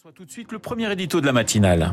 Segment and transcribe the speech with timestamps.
[0.00, 1.92] François, tout de suite le premier édito de la matinale.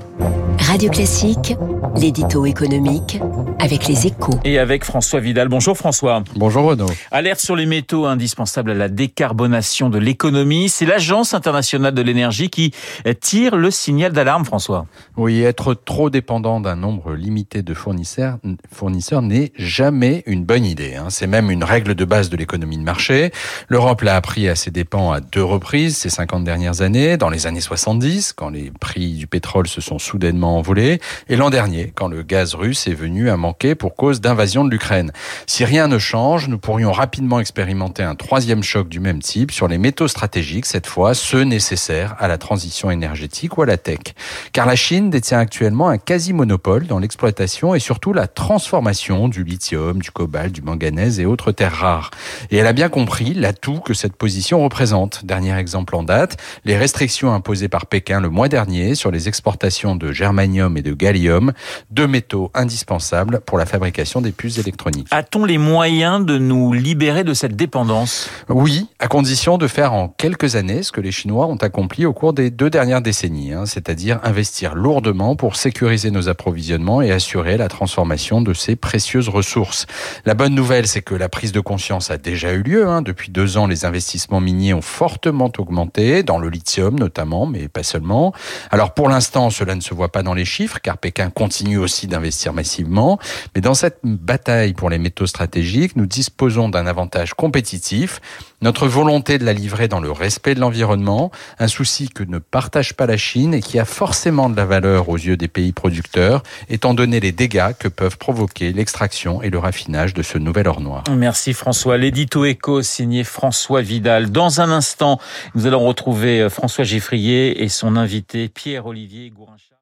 [0.60, 1.56] Radio Classique,
[1.98, 3.20] l'édito économique
[3.60, 4.40] avec les échos.
[4.44, 5.48] Et avec François Vidal.
[5.48, 6.24] Bonjour François.
[6.36, 6.90] Bonjour Renaud.
[7.12, 10.70] Alerte sur les métaux indispensables à la décarbonation de l'économie.
[10.70, 12.72] C'est l'Agence internationale de l'énergie qui
[13.20, 14.86] tire le signal d'alarme, François.
[15.16, 18.38] Oui, être trop dépendant d'un nombre limité de fournisseurs,
[18.72, 20.96] fournisseurs n'est jamais une bonne idée.
[20.96, 21.08] Hein.
[21.10, 23.32] C'est même une règle de base de l'économie de marché.
[23.70, 27.18] L'Europe l'a appris à ses dépens à deux reprises ces 50 dernières années.
[27.18, 27.62] Dans les années
[27.98, 32.22] 70, quand les prix du pétrole se sont soudainement envolés, et l'an dernier, quand le
[32.22, 35.12] gaz russe est venu à manquer pour cause d'invasion de l'Ukraine.
[35.48, 39.68] Si rien ne change, nous pourrions rapidement expérimenter un troisième choc du même type sur
[39.68, 44.14] les métaux stratégiques, cette fois ceux nécessaires à la transition énergétique ou à la tech.
[44.54, 50.02] Car la Chine détient actuellement un quasi-monopole dans l'exploitation et surtout la transformation du lithium,
[50.02, 52.12] du cobalt, du manganèse et autres terres rares.
[52.52, 55.26] Et elle a bien compris l'atout que cette position représente.
[55.26, 59.96] Dernier exemple en date, les restrictions imposées par Pékin le mois dernier sur les exportations
[59.96, 61.54] de germanium et de gallium,
[61.92, 65.08] deux métaux indispensables pour la fabrication des puces électroniques.
[65.12, 68.30] A-t-on les moyens de nous libérer de cette dépendance?
[68.50, 72.14] Oui, à condition de faire en quelques années ce que les Chinois ont accompli au
[72.14, 77.58] cours des deux dernières décennies, hein, c'est-à-dire investir lourdement pour sécuriser nos approvisionnements et assurer
[77.58, 79.86] la transformation de ces précieuses ressources.
[80.26, 82.88] La bonne nouvelle, c'est que la prise de conscience a déjà eu lieu.
[82.88, 83.02] Hein.
[83.02, 87.84] Depuis deux ans, les investissements miniers ont fortement augmenté, dans le lithium notamment, mais pas
[87.84, 88.34] seulement.
[88.72, 92.08] Alors pour l'instant, cela ne se voit pas dans les chiffres, car Pékin continue aussi
[92.08, 93.20] d'investir massivement.
[93.56, 98.22] Mais dans cette bataille pour les métaux stratégiques, nous disposons d'un avantage compétitif,
[98.62, 102.94] notre volonté de la livrer dans le respect de l'environnement, un souci que ne partage
[102.94, 106.42] pas la Chine et qui a forcément de la valeur aux yeux des pays producteurs,
[106.70, 110.82] étant donné les dégâts que peuvent provoquer l'extraction et le raffinage de ce nouvel or
[110.82, 111.04] noir.
[111.16, 111.98] Merci François.
[111.98, 114.32] L'édito éco signé François Vidal.
[114.32, 115.20] Dans un instant,
[115.54, 119.76] nous allons retrouver François Geffrier et son invité Pierre-Olivier Gourinchard.